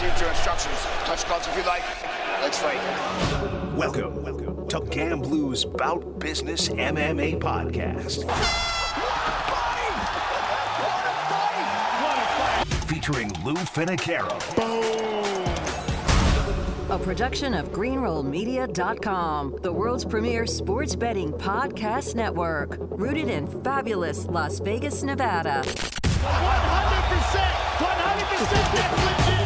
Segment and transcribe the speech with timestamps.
[0.00, 0.78] received your instructions.
[1.04, 1.82] Touch gloves if you like.
[2.40, 2.80] Let's fight.
[3.76, 8.24] Welcome, welcome to GambLou's Bout Business MMA podcast.
[12.88, 14.38] Featuring Lou Finocchiaro.
[16.88, 24.60] A production of GreenrollMedia.com, the world's premier sports betting podcast network, rooted in fabulous Las
[24.60, 25.62] Vegas, Nevada.
[25.62, 25.76] 100%!
[27.80, 29.39] 100% that's legit!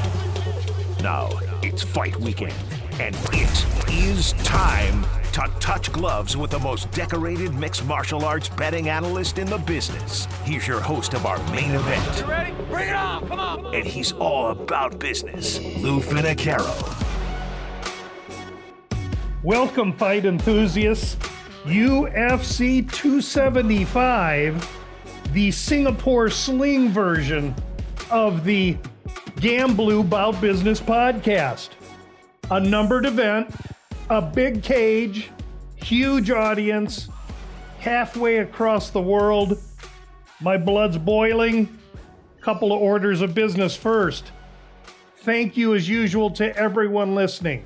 [1.05, 1.29] Now
[1.63, 2.55] it's fight weekend,
[2.99, 8.89] and it is time to touch gloves with the most decorated mixed martial arts betting
[8.89, 10.27] analyst in the business.
[10.45, 12.21] He's your host of our main event.
[12.21, 12.55] You ready?
[12.71, 13.29] Bring it on!
[13.29, 13.75] Come on!
[13.75, 15.61] And he's all about business.
[15.83, 16.73] Lou Finocchiaro.
[19.43, 21.17] Welcome, fight enthusiasts.
[21.65, 24.67] UFC 275,
[25.35, 27.55] the Singapore sling version
[28.11, 28.79] of the
[29.37, 31.71] GambLou Bout Business podcast.
[32.51, 33.55] A numbered event,
[34.11, 35.31] a big cage,
[35.77, 37.09] huge audience,
[37.79, 39.59] halfway across the world.
[40.41, 41.79] My blood's boiling.
[42.41, 44.31] Couple of orders of business first.
[45.19, 47.65] Thank you, as usual, to everyone listening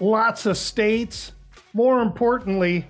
[0.00, 1.32] lots of states.
[1.72, 2.86] More importantly,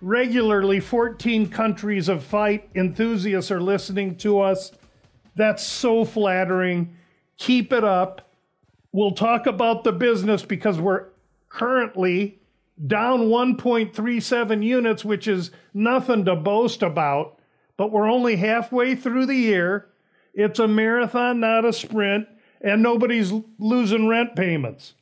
[0.00, 4.72] regularly 14 countries of fight enthusiasts are listening to us.
[5.34, 6.95] That's so flattering.
[7.38, 8.30] Keep it up.
[8.92, 11.06] We'll talk about the business because we're
[11.48, 12.38] currently
[12.86, 17.38] down 1.37 units, which is nothing to boast about,
[17.76, 19.88] but we're only halfway through the year.
[20.34, 22.28] It's a marathon, not a sprint,
[22.60, 24.94] and nobody's losing rent payments.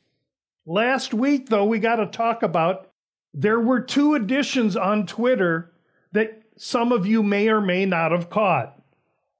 [0.65, 2.89] Last week, though, we got to talk about
[3.33, 5.73] there were two additions on Twitter
[6.13, 8.81] that some of you may or may not have caught.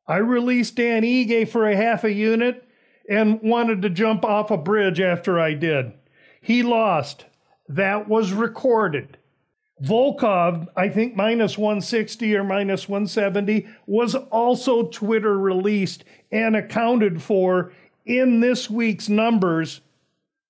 [0.07, 2.64] I released Dan Ige for a half a unit
[3.09, 5.93] and wanted to jump off a bridge after I did.
[6.41, 7.25] He lost.
[7.67, 9.17] That was recorded.
[9.83, 17.73] Volkov, I think minus 160 or minus 170, was also Twitter released and accounted for
[18.05, 19.81] in this week's numbers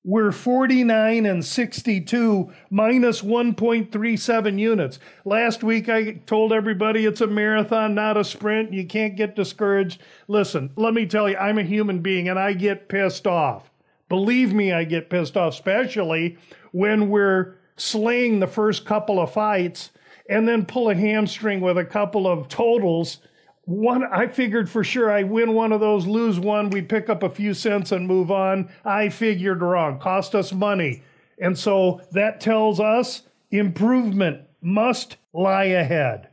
[0.06, 5.00] we're 49 and 62 minus 1.37 units.
[5.26, 8.72] Last week I told everybody it's a marathon, not a sprint.
[8.72, 10.00] You can't get discouraged.
[10.28, 13.72] Listen, let me tell you, I'm a human being and I get pissed off.
[14.08, 16.38] Believe me, I get pissed off, especially
[16.72, 19.90] when we're slaying the first couple of fights
[20.30, 23.22] and then pull a hamstring with a couple of totals
[23.66, 27.24] one I figured for sure I win one of those, lose one, we pick up
[27.24, 28.70] a few cents and move on.
[28.84, 31.04] I figured wrong, cost us money.
[31.40, 36.30] And so that tells us improvement must lie ahead.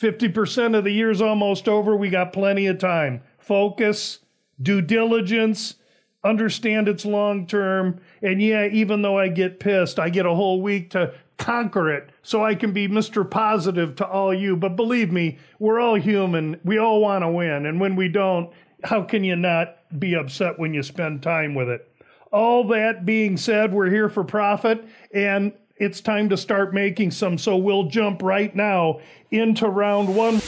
[0.00, 1.96] 50% of the year's almost over.
[1.96, 3.22] We got plenty of time.
[3.38, 4.18] Focus,
[4.60, 5.76] due diligence,
[6.24, 8.00] understand it's long term.
[8.22, 12.10] And yeah, even though I get pissed, I get a whole week to conquer it
[12.22, 13.28] so I can be Mr.
[13.28, 14.56] Positive to all you.
[14.56, 16.60] But believe me, we're all human.
[16.64, 17.66] We all want to win.
[17.66, 18.52] And when we don't,
[18.84, 21.90] how can you not be upset when you spend time with it?
[22.32, 27.38] All that being said, we're here for profit and it's time to start making some.
[27.38, 30.40] So we'll jump right now into round one.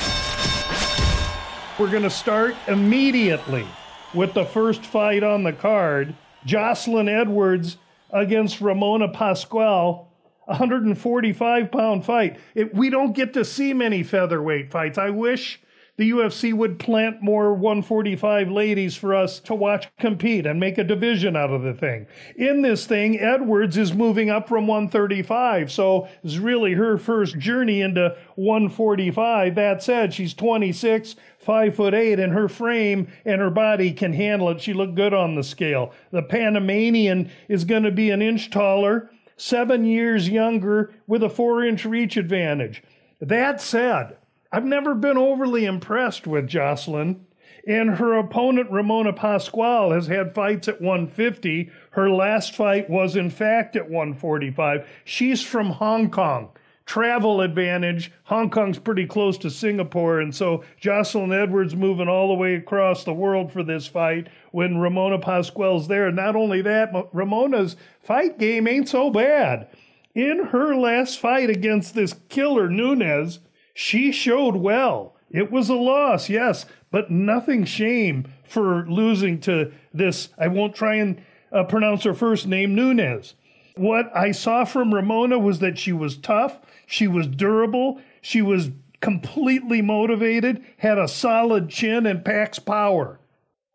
[1.78, 3.66] We're going to start immediately
[4.14, 7.76] with the first fight on the card Jocelyn Edwards
[8.10, 10.07] against Ramona Pascual
[10.48, 12.38] 145 pound fight.
[12.54, 14.98] It, we don't get to see many featherweight fights.
[14.98, 15.60] I wish
[15.98, 20.84] the UFC would plant more 145 ladies for us to watch compete and make a
[20.84, 22.06] division out of the thing.
[22.36, 27.80] In this thing, Edwards is moving up from 135, so it's really her first journey
[27.80, 29.56] into 145.
[29.56, 34.50] That said, she's 26, five foot eight, and her frame and her body can handle
[34.50, 34.60] it.
[34.60, 35.92] She looked good on the scale.
[36.12, 41.64] The Panamanian is going to be an inch taller seven years younger with a four
[41.64, 42.82] inch reach advantage.
[43.20, 44.18] That said,
[44.52, 47.24] I've never been overly impressed with Jocelyn.
[47.66, 51.70] And her opponent, Ramona Pascual, has had fights at 150.
[51.90, 54.88] Her last fight was, in fact, at 145.
[55.04, 56.50] She's from Hong Kong
[56.88, 58.10] travel advantage.
[58.24, 63.04] Hong Kong's pretty close to Singapore, and so Jocelyn Edwards moving all the way across
[63.04, 66.06] the world for this fight when Ramona Pascual's there.
[66.06, 69.68] And Not only that, Ramona's fight game ain't so bad.
[70.14, 73.40] In her last fight against this killer Nunez,
[73.74, 75.14] she showed well.
[75.30, 80.30] It was a loss, yes, but nothing shame for losing to this.
[80.38, 83.34] I won't try and uh, pronounce her first name, Nunes.
[83.78, 88.70] What I saw from Ramona was that she was tough, she was durable, she was
[89.00, 93.20] completely motivated, had a solid chin, and packs power.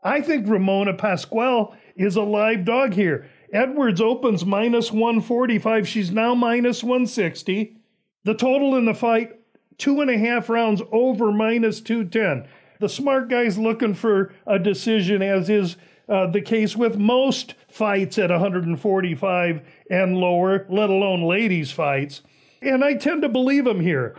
[0.03, 3.29] I think Ramona Pascual is a live dog here.
[3.53, 5.87] Edwards opens minus 145.
[5.87, 7.77] She's now minus 160.
[8.25, 9.39] The total in the fight,
[9.77, 12.49] two and a half rounds over minus 210.
[12.79, 15.77] The smart guy's looking for a decision, as is
[16.09, 22.21] uh, the case with most fights at 145 and lower, let alone ladies' fights.
[22.61, 24.15] And I tend to believe him here.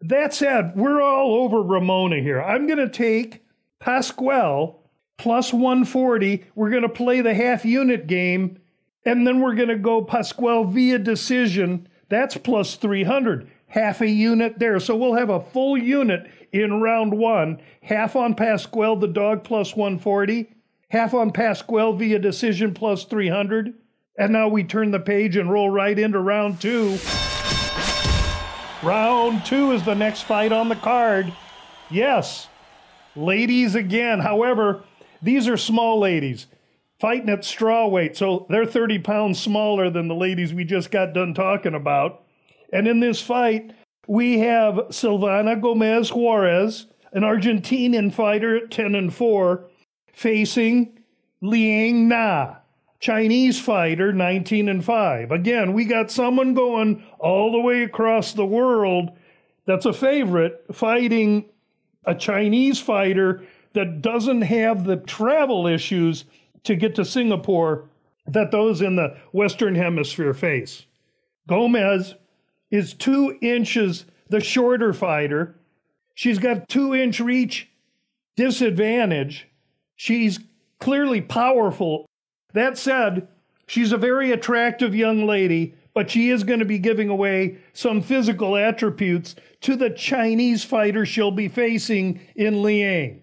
[0.00, 2.40] That said, we're all over Ramona here.
[2.40, 3.42] I'm going to take
[3.78, 4.82] Pascual
[5.16, 6.44] plus 140.
[6.54, 8.58] We're going to play the half unit game,
[9.04, 11.88] and then we're going to go Pascual via decision.
[12.08, 13.50] That's plus 300.
[13.66, 14.80] Half a unit there.
[14.80, 17.60] So we'll have a full unit in round one.
[17.82, 20.54] Half on Pascual, the dog, plus 140.
[20.90, 23.74] Half on Pascual via decision, plus 300.
[24.16, 26.98] And now we turn the page and roll right into round two.
[28.82, 31.32] Round two is the next fight on the card.
[31.90, 32.48] Yes,
[33.14, 34.18] ladies again.
[34.18, 34.82] However,
[35.20, 36.46] these are small ladies
[37.00, 38.16] fighting at straw weight.
[38.16, 42.24] So they're 30 pounds smaller than the ladies we just got done talking about.
[42.72, 43.72] And in this fight,
[44.06, 49.67] we have Silvana Gomez Juarez, an Argentinian fighter at 10 and 4,
[50.18, 50.98] facing
[51.40, 52.56] Liang Na,
[52.98, 55.30] Chinese fighter 19 and 5.
[55.30, 59.10] Again, we got someone going all the way across the world
[59.64, 61.44] that's a favorite fighting
[62.04, 63.44] a Chinese fighter
[63.74, 66.24] that doesn't have the travel issues
[66.64, 67.88] to get to Singapore
[68.26, 70.84] that those in the Western Hemisphere face.
[71.46, 72.14] Gomez
[72.72, 75.54] is two inches the shorter fighter.
[76.14, 77.68] She's got two inch reach
[78.36, 79.47] disadvantage.
[79.98, 80.38] She's
[80.78, 82.06] clearly powerful.
[82.54, 83.26] That said,
[83.66, 88.00] she's a very attractive young lady, but she is going to be giving away some
[88.00, 93.20] physical attributes to the Chinese fighter she'll be facing in Liang.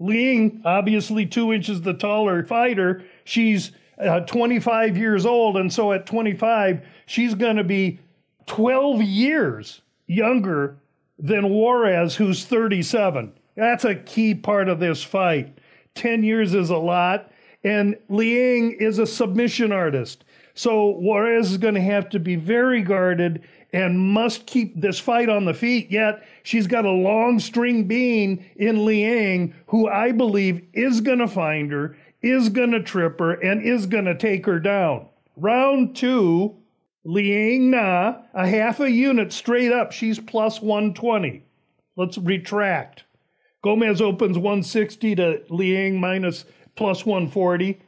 [0.00, 6.06] Liang, obviously two inches the taller fighter, she's uh, 25 years old, and so at
[6.06, 8.00] 25, she's going to be
[8.46, 10.78] 12 years younger
[11.18, 13.30] than Juarez, who's 37.
[13.56, 15.58] That's a key part of this fight.
[15.94, 17.30] 10 years is a lot,
[17.62, 20.24] and Liang is a submission artist.
[20.54, 23.42] So Juarez is going to have to be very guarded
[23.72, 25.90] and must keep this fight on the feet.
[25.90, 31.26] Yet she's got a long string being in Liang, who I believe is going to
[31.26, 35.06] find her, is going to trip her, and is going to take her down.
[35.36, 36.56] Round two,
[37.04, 39.90] Liang Na, a half a unit straight up.
[39.90, 41.42] She's plus 120.
[41.96, 43.04] Let's retract.
[43.64, 46.44] Gomez opens 160 to Liang minus
[46.76, 47.80] plus 140.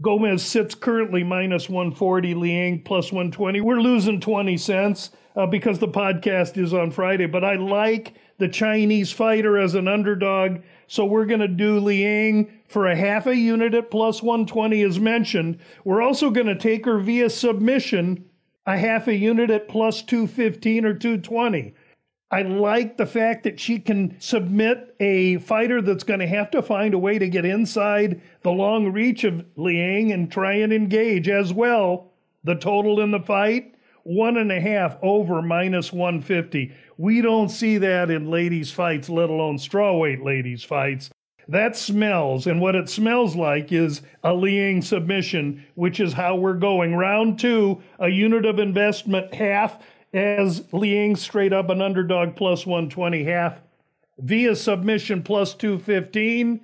[0.00, 3.60] Gomez sits currently minus 140, Liang plus 120.
[3.60, 8.48] We're losing 20 cents uh, because the podcast is on Friday, but I like the
[8.48, 10.62] Chinese fighter as an underdog.
[10.86, 14.98] So we're going to do Liang for a half a unit at plus 120, as
[14.98, 15.58] mentioned.
[15.84, 18.24] We're also going to take her via submission,
[18.64, 21.74] a half a unit at plus 215 or 220.
[22.32, 26.62] I like the fact that she can submit a fighter that's going to have to
[26.62, 31.28] find a way to get inside the long reach of Liang and try and engage
[31.28, 32.12] as well.
[32.44, 33.74] The total in the fight,
[34.04, 36.72] one and a half over minus 150.
[36.96, 41.10] We don't see that in ladies' fights, let alone strawweight ladies' fights.
[41.48, 46.54] That smells, and what it smells like is a Liang submission, which is how we're
[46.54, 46.94] going.
[46.94, 53.24] Round two, a unit of investment half as Liang straight up an underdog plus 120
[53.24, 53.60] half
[54.18, 56.60] via submission plus 215.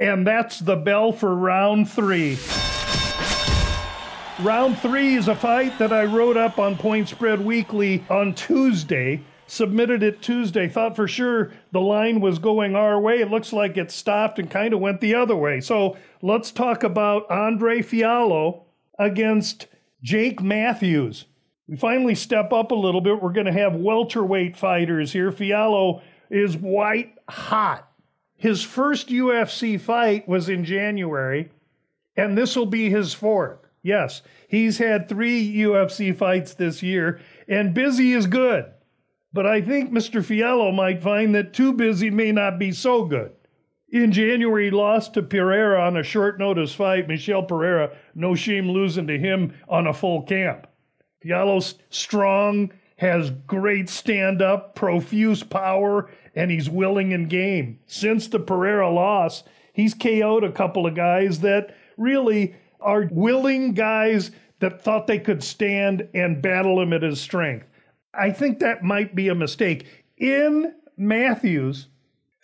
[0.00, 2.38] And that's the bell for round three.
[4.40, 9.20] Round three is a fight that I wrote up on Point Spread Weekly on Tuesday.
[9.48, 10.68] Submitted it Tuesday.
[10.68, 13.20] Thought for sure the line was going our way.
[13.20, 15.60] It looks like it stopped and kind of went the other way.
[15.60, 18.62] So let's talk about Andre Fialho
[18.98, 19.66] against
[20.02, 21.24] Jake Matthews.
[21.68, 23.22] We finally step up a little bit.
[23.22, 25.30] We're going to have welterweight fighters here.
[25.30, 27.86] Fialho is white hot.
[28.36, 31.50] His first UFC fight was in January,
[32.16, 33.58] and this will be his fourth.
[33.82, 38.66] Yes, he's had three UFC fights this year, and busy is good.
[39.32, 40.22] But I think Mr.
[40.22, 43.32] Fialho might find that too busy may not be so good.
[43.90, 47.08] In January, he lost to Pereira on a short notice fight.
[47.08, 50.66] Michel Pereira, no shame losing to him on a full camp.
[51.24, 57.78] Fialho's strong, has great stand up, profuse power, and he's willing and game.
[57.86, 64.32] Since the Pereira loss, he's KO'd a couple of guys that really are willing guys
[64.60, 67.66] that thought they could stand and battle him at his strength.
[68.12, 69.86] I think that might be a mistake.
[70.16, 71.86] In Matthews,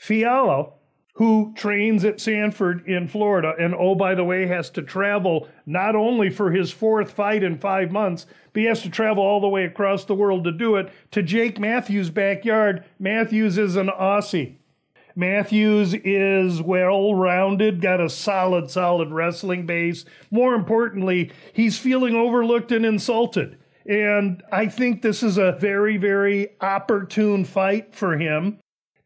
[0.00, 0.74] Fialho
[1.14, 5.94] who trains at Sanford in Florida, and oh, by the way, has to travel not
[5.94, 9.48] only for his fourth fight in five months, but he has to travel all the
[9.48, 12.84] way across the world to do it to Jake Matthews' backyard.
[12.98, 14.56] Matthews is an Aussie.
[15.16, 20.04] Matthews is well rounded, got a solid, solid wrestling base.
[20.32, 23.56] More importantly, he's feeling overlooked and insulted.
[23.86, 28.58] And I think this is a very, very opportune fight for him.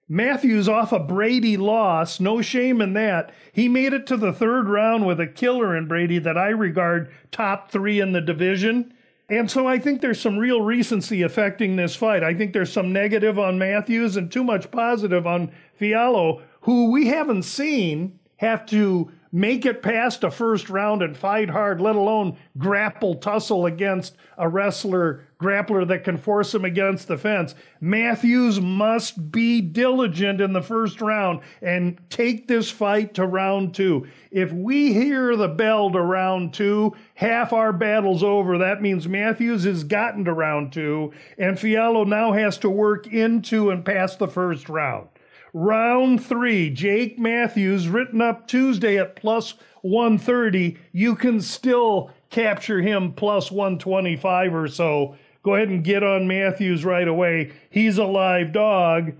[0.09, 3.31] Matthews off a Brady loss, no shame in that.
[3.53, 7.12] He made it to the third round with a killer in Brady that I regard
[7.31, 8.95] top three in the division.
[9.29, 12.23] And so I think there's some real recency affecting this fight.
[12.23, 17.09] I think there's some negative on Matthews and too much positive on Fialho, who we
[17.09, 22.38] haven't seen have to make it past a first round and fight hard, let alone
[22.57, 27.54] grapple tussle against a wrestler grappler that can force him against the fence.
[27.80, 34.09] Matthews must be diligent in the first round and take this fight to round two.
[34.30, 38.59] If we hear the bell to round two, half our battle's over.
[38.59, 43.71] That means Matthews has gotten to round two, and Fialho now has to work into
[43.71, 45.09] and past the first round.
[45.54, 50.76] Round three, Jake Matthews, written up Tuesday at plus 130.
[50.92, 55.16] You can still capture him plus 125 or so.
[55.42, 57.52] Go ahead and get on Matthews right away.
[57.71, 59.12] He's a live dog.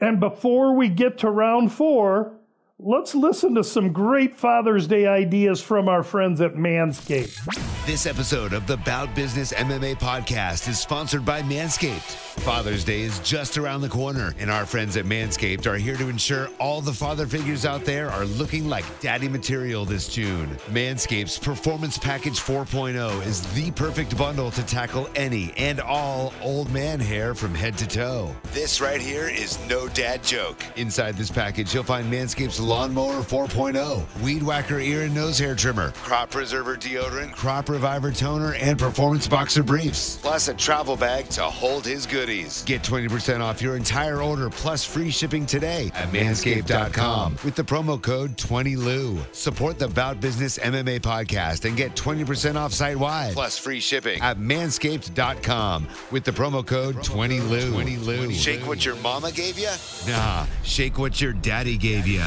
[0.00, 2.35] And before we get to round four,
[2.78, 7.86] let's listen to some great Father's Day ideas from our friends at Manscaped.
[7.86, 12.26] This episode of the Bout Business MMA podcast is sponsored by Manscaped.
[12.40, 16.08] Father's Day is just around the corner, and our friends at Manscaped are here to
[16.08, 20.48] ensure all the father figures out there are looking like daddy material this June.
[20.68, 27.00] Manscaped's Performance Package 4.0 is the perfect bundle to tackle any and all old man
[27.00, 28.34] hair from head to toe.
[28.52, 30.62] This right here is no dad joke.
[30.76, 35.92] Inside this package, you'll find Manscaped's Lawnmower 4.0, Weed Whacker ear and nose hair trimmer,
[36.02, 41.44] Crop Preserver deodorant, Crop Reviver toner, and Performance Boxer briefs, plus a travel bag to
[41.44, 42.64] hold his goodies.
[42.64, 48.02] Get 20% off your entire order plus free shipping today at manscaped.com with the promo
[48.02, 49.32] code 20LOU.
[49.32, 54.20] Support the Bout Business MMA podcast and get 20% off site wide plus free shipping
[54.22, 57.70] at manscaped.com with the promo code 20LOU.
[57.70, 58.32] 20LOU.
[58.34, 59.70] Shake what your mama gave you?
[60.08, 62.24] Nah, shake what your daddy gave you.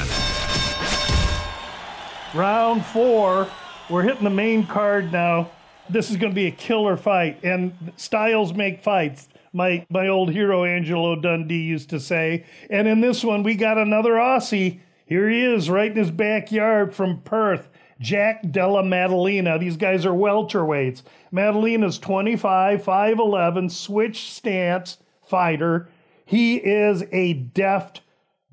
[2.34, 3.48] Round four.
[3.90, 5.50] We're hitting the main card now.
[5.90, 9.30] This is going to be a killer fight, and styles make fights.
[9.52, 12.46] My my old hero Angelo Dundee used to say.
[12.70, 14.80] And in this one, we got another Aussie.
[15.08, 17.68] Here he is, right in his backyard from Perth.
[18.00, 19.58] Jack Della Maddalena.
[19.58, 21.04] These guys are welterweights.
[21.32, 25.90] Maddalena's 25, 5'11, switch stance fighter.
[26.26, 28.02] He is a deft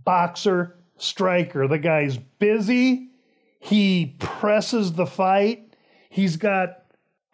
[0.05, 1.67] boxer striker.
[1.69, 3.11] The guy's busy.
[3.59, 5.75] He presses the fight.
[6.09, 6.85] He's got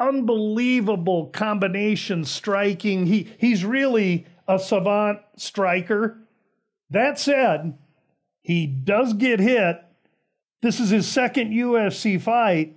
[0.00, 3.06] unbelievable combination striking.
[3.06, 6.18] He he's really a savant striker.
[6.90, 7.78] That said,
[8.42, 9.82] he does get hit.
[10.60, 12.76] This is his second UFC fight,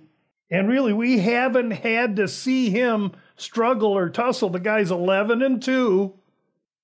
[0.50, 4.50] and really we haven't had to see him struggle or tussle.
[4.50, 6.14] The guy's 11 and 2,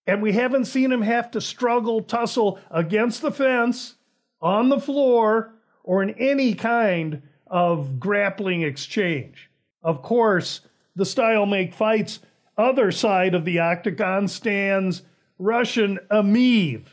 [0.06, 3.94] and we haven't seen him have to struggle, tussle against the fence,
[4.40, 5.54] on the floor,
[5.84, 9.50] or in any kind of grappling exchange.
[9.82, 10.60] Of course,
[10.96, 12.20] the style make fights
[12.58, 15.02] other side of the octagon stands
[15.38, 16.84] Russian Emeev,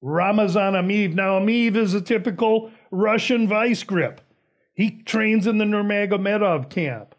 [0.00, 1.14] Ramazan Emeev.
[1.14, 4.20] Now, Emeev is a typical Russian vice grip.
[4.74, 7.14] He trains in the Nurmagomedov camp.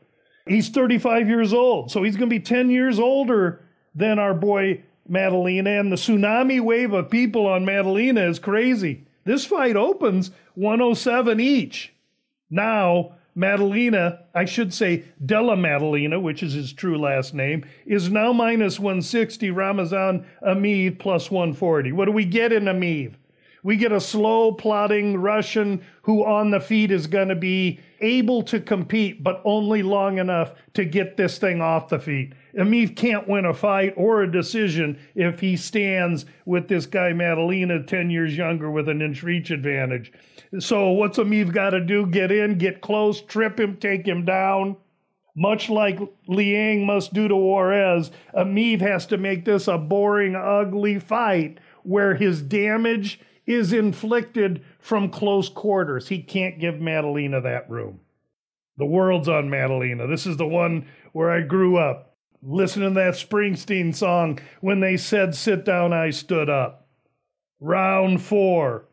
[0.47, 4.83] He's 35 years old, so he's going to be 10 years older than our boy
[5.11, 5.79] Maddalena.
[5.79, 9.03] And the tsunami wave of people on Maddalena is crazy.
[9.25, 11.93] This fight opens 107 each.
[12.49, 18.33] Now, Maddalena, I should say Della Maddalena, which is his true last name, is now
[18.33, 19.51] minus 160.
[19.51, 21.91] Ramazan Emeev plus 140.
[21.91, 23.13] What do we get in Emeev?
[23.63, 28.43] We get a slow, plodding Russian who on the feet is going to be able
[28.43, 32.33] to compete, but only long enough to get this thing off the feet.
[32.57, 37.83] Emeev can't win a fight or a decision if he stands with this guy Maddalena,
[37.83, 40.11] 10 years younger, with an inch reach advantage.
[40.59, 42.05] So, what's Emeev got to do?
[42.07, 44.75] Get in, get close, trip him, take him down.
[45.33, 50.99] Much like Liang must do to Juarez, Emeev has to make this a boring, ugly
[50.99, 53.19] fight where his damage
[53.53, 56.07] is inflicted from close quarters.
[56.07, 57.99] He can't give Maddalena that room.
[58.77, 60.07] The world's on Maddalena.
[60.07, 62.11] This is the one where I grew up
[62.43, 66.87] listening to that Springsteen song, when they said sit down, I stood up.
[67.59, 68.85] Round four.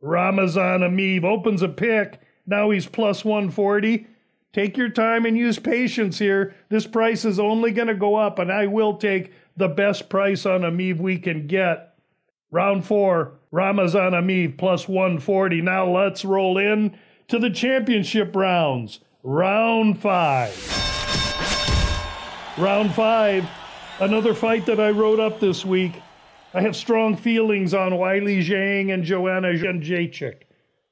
[0.00, 2.20] Ramazan Emeev opens a pick.
[2.46, 4.06] Now he's plus 140.
[4.52, 6.54] Take your time and use patience here.
[6.68, 10.44] This price is only going to go up, and I will take the best price
[10.44, 11.91] on Emeev we can get.
[12.52, 15.62] Round four, Ramazan Emeev plus 140.
[15.62, 16.94] Now let's roll in
[17.28, 19.00] to the championship rounds.
[19.22, 20.54] Round five.
[22.58, 23.48] Round five,
[24.00, 25.94] another fight that I wrote up this week.
[26.52, 30.42] I have strong feelings on Weili Zhang and Joanna Jędrzejczyk.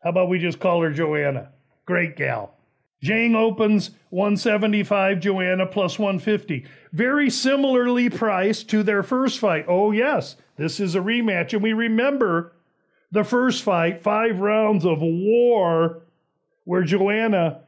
[0.02, 1.50] How about we just call her Joanna?
[1.84, 2.54] Great gal.
[3.02, 6.66] Zhang opens 175, Joanna plus 150.
[6.92, 9.64] Very similarly priced to their first fight.
[9.68, 11.54] Oh, yes, this is a rematch.
[11.54, 12.52] And we remember
[13.10, 16.02] the first fight, five rounds of war,
[16.64, 17.62] where Joanna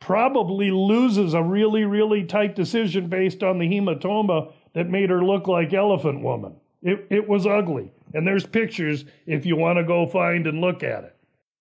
[0.00, 5.46] probably loses a really, really tight decision based on the hematoma that made her look
[5.46, 6.56] like Elephant Woman.
[6.82, 7.92] It, it was ugly.
[8.14, 11.16] And there's pictures if you want to go find and look at it.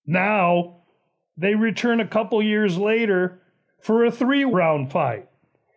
[0.07, 0.80] Now,
[1.37, 3.41] they return a couple years later
[3.81, 5.27] for a three round fight.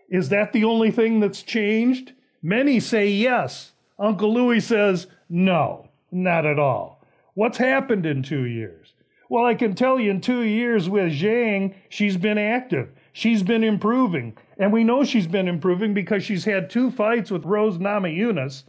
[0.08, 2.12] Is that the only thing that's changed?
[2.42, 3.73] Many say yes.
[3.99, 7.02] Uncle Louis says no, not at all.
[7.34, 8.92] What's happened in two years?
[9.28, 12.90] Well, I can tell you in two years with Zhang, she's been active.
[13.12, 14.37] She's been improving.
[14.58, 18.64] And we know she's been improving because she's had two fights with Rose Namajunas,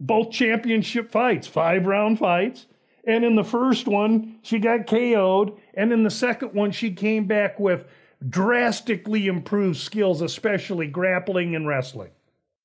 [0.00, 2.66] both championship fights, five round fights.
[3.08, 5.58] And in the first one, she got KO'd.
[5.72, 7.86] And in the second one, she came back with
[8.28, 12.10] drastically improved skills, especially grappling and wrestling.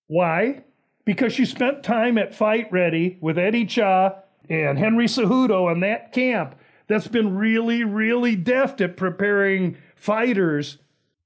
[0.08, 0.66] Why?
[1.06, 4.16] Because she spent time at Fight Ready with Eddie Cha
[4.50, 6.56] and Henry Cejudo and that camp
[6.88, 10.78] that's been really, really deft at preparing fighters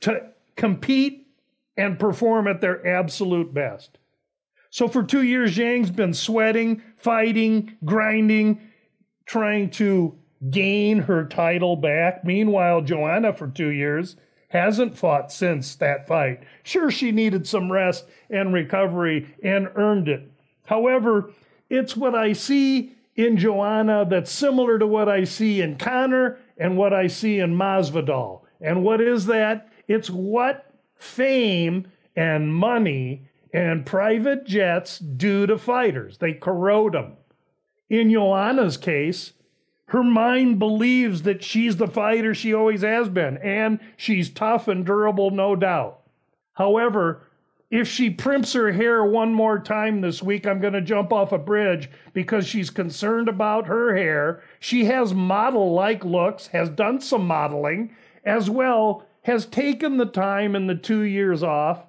[0.02, 1.28] to compete
[1.76, 3.98] and perform at their absolute best.
[4.70, 8.62] So for two years, Zhang's been sweating, fighting, grinding,
[9.28, 10.18] trying to
[10.50, 12.24] gain her title back.
[12.24, 14.16] Meanwhile, Joanna, for two years,
[14.50, 16.44] hasn't fought since that fight.
[16.63, 20.32] Sure, she needed some rest and recovery and earned it.
[20.66, 21.32] However,
[21.70, 26.78] it's what I see in Joanna that's similar to what I see in Conor and
[26.78, 28.42] what I see in Masvidal.
[28.62, 29.70] And what is that?
[29.88, 36.18] It's what fame and money and private jets do to fighters.
[36.18, 37.18] They corrode them.
[37.89, 39.34] In Joanna's case,
[39.88, 44.86] her mind believes that she's the fighter she always has been, and she's tough and
[44.86, 46.02] durable, no doubt.
[46.54, 47.21] However,
[47.69, 51.32] if she primps her hair one more time this week, I'm going to jump off
[51.32, 54.41] a bridge because she's concerned about her hair.
[54.60, 57.95] She has model like looks, has done some modeling,
[58.26, 61.87] as well, has taken the time in the two years off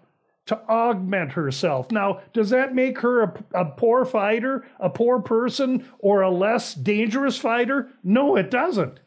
[0.48, 1.92] to augment herself.
[1.92, 6.72] Now, does that make her a, a, poor fighter, a poor person, or a less
[6.72, 7.90] dangerous fighter?
[8.02, 8.98] No, it doesn't.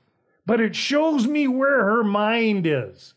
[0.46, 3.16] But it shows me where her mind is.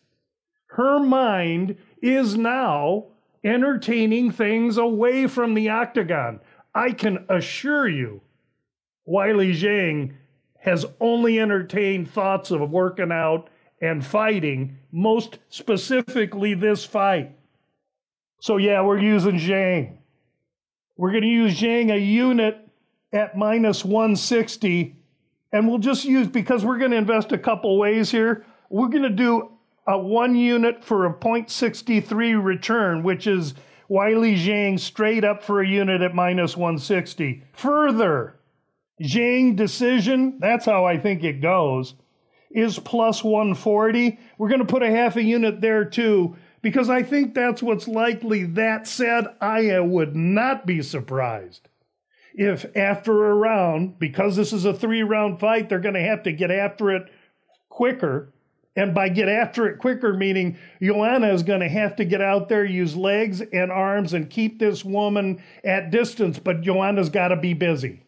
[0.69, 3.09] Her mind is now
[3.45, 6.41] entertaining things away from the octagon.
[6.75, 8.23] I can assure you,
[9.07, 10.15] Weili Zhang
[10.61, 13.51] has only entertained thoughts of working out
[13.83, 17.37] and fighting, most specifically this fight.
[18.45, 19.97] So yeah, we're using Zhang.
[20.99, 22.59] We're going to use Zhang a unit
[23.11, 24.95] at minus 160.
[25.51, 29.05] And we'll just use, because we're going to invest a couple ways here, we're going
[29.05, 29.53] to do
[29.87, 33.55] a one unit for a 0.63 return, which is
[33.89, 37.45] Weili Zhang straight up for a unit at minus 160.
[37.55, 38.39] Further,
[39.03, 41.95] Zhang decision, that's how I think it goes,
[42.51, 44.19] is plus 140.
[44.37, 47.87] We're going to put a half a unit there too because I think that's what's
[47.87, 48.45] likely.
[48.45, 51.69] That said, I would not be surprised
[52.33, 56.23] if after a round, because this is a three round fight, they're going to have
[56.23, 57.03] to get after it
[57.69, 58.33] quicker.
[58.77, 62.49] And by get after it quicker, meaning Joanna is going to have to get out
[62.49, 66.39] there, use legs and arms, and keep this woman at distance.
[66.39, 68.05] But Joanna's got to be busy.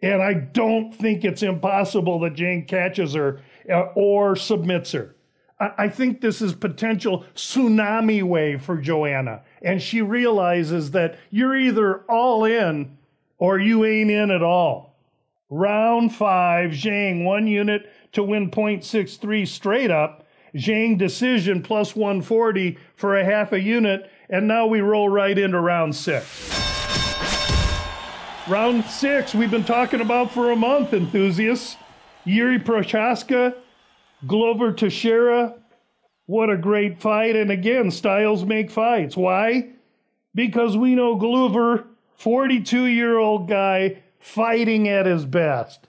[0.00, 5.16] And I don't think it's impossible that Jane catches her uh, or submits her.
[5.60, 9.42] I think this is potential tsunami wave for Joanna.
[9.60, 12.96] And she realizes that you're either all in
[13.38, 14.96] or you ain't in at all.
[15.50, 20.26] Round five, Zhang, one unit to win 0.63 straight up.
[20.54, 24.10] Zhang decision plus 140 for a half a unit.
[24.30, 26.54] And now we roll right into round six.
[28.48, 31.76] Round six, we've been talking about for a month, enthusiasts.
[32.24, 33.54] Yuri Prochazka
[34.26, 35.54] Glover Teixeira,
[36.26, 37.36] what a great fight.
[37.36, 39.16] And again, styles make fights.
[39.16, 39.70] Why?
[40.34, 45.88] Because we know Glover, 42 year old guy, fighting at his best.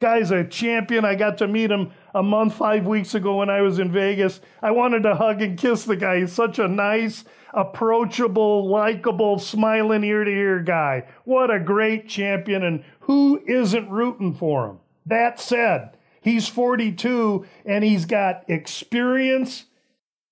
[0.00, 1.04] Guy's a champion.
[1.04, 4.40] I got to meet him a month, five weeks ago when I was in Vegas.
[4.60, 6.20] I wanted to hug and kiss the guy.
[6.20, 11.04] He's such a nice, approachable, likable, smiling ear to ear guy.
[11.24, 14.78] What a great champion, and who isn't rooting for him?
[15.06, 19.64] That said, he's 42 and he's got experience,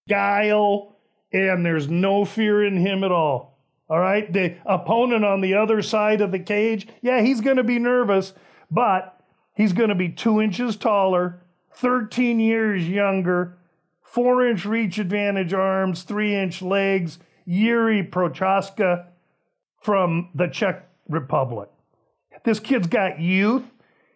[0.08, 0.96] guile,
[1.32, 3.58] and there's no fear in him at all.
[3.88, 4.32] All right.
[4.32, 8.32] The opponent on the other side of the cage, yeah, he's going to be nervous,
[8.70, 9.20] but
[9.54, 11.42] he's going to be two inches taller,
[11.74, 13.58] 13 years younger,
[14.00, 17.18] four inch reach advantage arms, three inch legs.
[17.50, 19.06] Yuri Prochazka
[19.82, 21.68] from the Czech Republic.
[22.44, 23.64] This kid's got youth,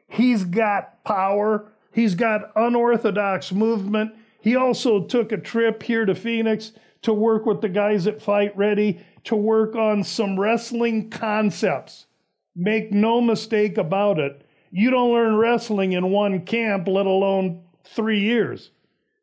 [0.09, 4.15] he's got power, he's got unorthodox movement.
[4.41, 8.57] He also took a trip here to Phoenix to work with the guys at Fight
[8.57, 12.07] Ready to work on some wrestling concepts.
[12.55, 14.47] Make no mistake about it.
[14.71, 18.71] You don't learn wrestling in one camp, let alone three years.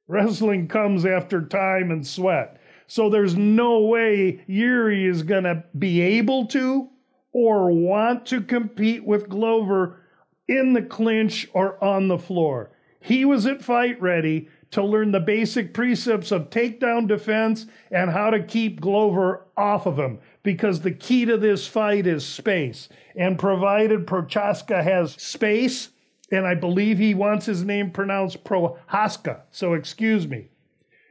[0.08, 2.60] Wrestling comes after time and sweat.
[2.88, 6.90] So there's no way Yuri is going to be able to
[7.32, 10.01] or want to compete with Glover
[10.48, 12.72] in the clinch or on the floor.
[13.00, 18.30] He was at Fight Ready to learn the basic precepts of takedown defense and how
[18.30, 22.88] to keep Glover off of him because the key to this fight is space.
[23.16, 25.90] And provided Prochazka has space,
[26.32, 30.48] and I believe he wants his name pronounced Prohaska, so excuse me.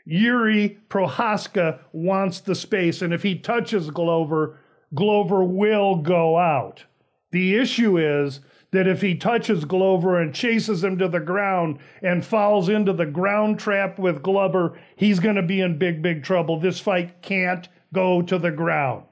[0.06, 4.58] Yuri Prohaska wants the space, and if he touches Glover,
[4.94, 6.84] Glover will go out.
[7.30, 8.40] The issue is
[8.72, 13.06] that if he touches Glover and chases him to the ground and falls into the
[13.06, 16.61] ground trap with Glover, he's going to be in big, big trouble.
[16.61, 19.04] This fight can't go to the ground.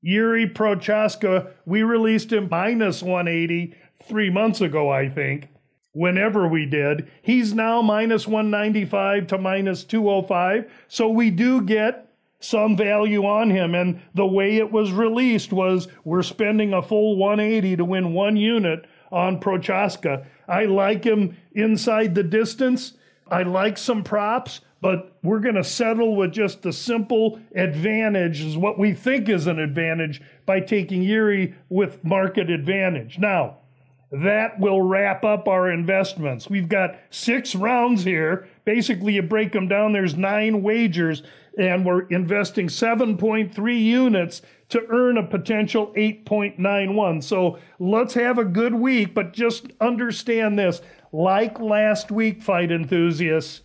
[0.00, 3.74] Yuri Prochazka, we released him minus 180
[4.06, 5.48] three months ago, I think,
[5.92, 7.10] whenever we did.
[7.22, 10.70] He's now minus 195 to minus 205.
[10.88, 12.04] So we do get
[12.44, 13.74] some value on him.
[13.74, 18.36] And the way it was released was we're spending a full 180 to win one
[18.36, 20.26] unit on Prochazka.
[20.48, 22.94] I like him inside the distance.
[23.28, 28.56] I like some props, but we're going to settle with just the simple advantage, is
[28.56, 33.18] what we think is an advantage, by taking Yuri with market advantage.
[33.18, 33.58] Now,
[34.10, 36.50] that will wrap up our investments.
[36.50, 38.48] We've got six rounds here.
[38.64, 41.22] Basically, you break them down, there's nine wagers,
[41.58, 47.22] and we're investing 7.3 units to earn a potential 8.91.
[47.22, 50.80] So let's have a good week, but just understand this.
[51.12, 53.62] Like last week, fight enthusiasts,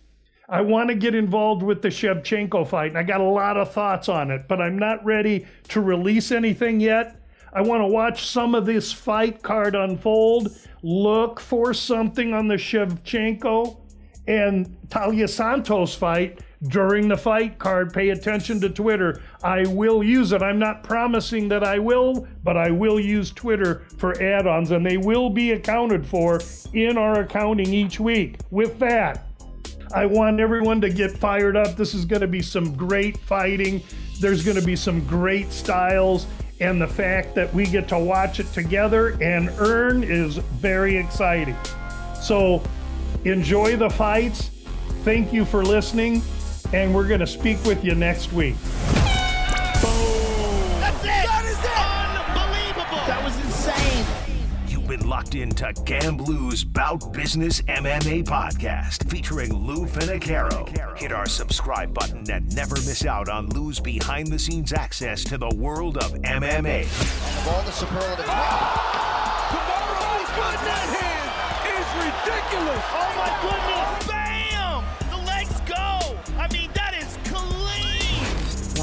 [0.48, 3.72] I want to get involved with the Shevchenko fight, and I got a lot of
[3.72, 7.16] thoughts on it, but I'm not ready to release anything yet.
[7.52, 12.54] I want to watch some of this fight card unfold, look for something on the
[12.54, 13.80] Shevchenko
[14.26, 17.92] and Taila Santos fight during the fight card.
[17.92, 19.22] Pay attention to Twitter.
[19.42, 20.42] I will use it.
[20.42, 24.84] I'm not promising that I will, but I will use Twitter for add ons, and
[24.84, 26.40] they will be accounted for
[26.74, 28.38] in our accounting each week.
[28.50, 29.26] With that,
[29.94, 31.76] I want everyone to get fired up.
[31.76, 33.82] This is going to be some great fighting.
[34.20, 36.26] There's going to be some great styles.
[36.60, 41.56] And the fact that we get to watch it together and earn is very exciting.
[42.20, 42.62] So
[43.24, 44.50] enjoy the fights.
[45.02, 46.22] Thank you for listening
[46.72, 48.56] and we're going to speak with you next week.
[50.80, 51.06] That's it!
[51.06, 51.70] That is it!
[52.30, 53.06] Unbelievable!
[53.06, 54.06] That was insane!
[54.68, 60.96] You've been locked into GambLou's Bout Business MMA podcast featuring Lou Finocchiaro.
[60.96, 65.38] Hit our subscribe button and never miss out on Lou's behind the scenes access to
[65.38, 66.82] the world of MMA.
[66.84, 68.28] Of all the superlatives.
[69.50, 71.30] Tomorrow's good net hand
[71.66, 72.84] is ridiculous!
[72.92, 74.06] Oh my goodness!
[74.06, 74.29] Bam!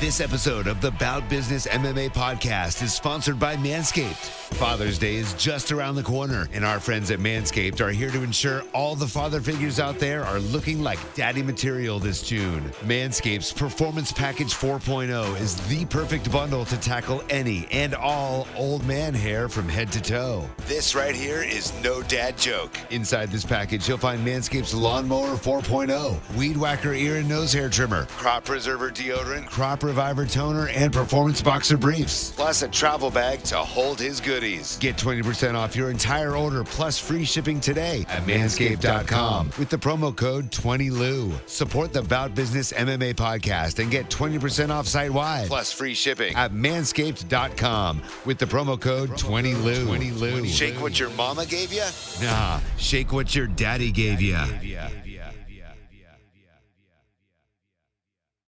[0.00, 4.36] This episode of the Bout Business MMA podcast is sponsored by Manscaped.
[4.54, 8.22] Father's Day is just around the corner, and our friends at Manscaped are here to
[8.22, 12.62] ensure all the father figures out there are looking like daddy material this June.
[12.84, 19.12] Manscaped's Performance Package 4.0 is the perfect bundle to tackle any and all old man
[19.12, 20.48] hair from head to toe.
[20.66, 22.78] This right here is no dad joke.
[22.90, 28.04] Inside this package, you'll find Manscaped's Lawnmower 4.0, Weed Whacker ear and nose hair trimmer,
[28.06, 33.56] Crop Preserver deodorant, Crop Reviver toner, and Performance Boxer briefs, plus a travel bag to
[33.56, 34.76] hold his goodies.
[34.78, 40.14] Get 20% off your entire order plus free shipping today at manscaped.com with the promo
[40.14, 41.32] code 20LOU.
[41.48, 46.34] Support the Bout Business MMA podcast and get 20% off site wide plus free shipping
[46.36, 49.86] at manscaped.com with the promo code 20LOU.
[49.86, 50.46] 20LOU.
[50.46, 51.84] Shake what your mama gave you?
[52.22, 54.36] Nah, shake what your daddy gave you.